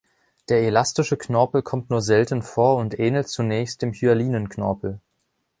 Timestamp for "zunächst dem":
3.29-3.93